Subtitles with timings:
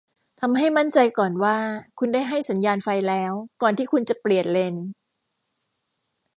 [0.41, 1.57] ทำให้มั่นใจก่อนว่า
[1.99, 4.75] คุณได้ให้สัญญาณไฟแล้วก่อนที่คุณจะเปลี่ยนเลน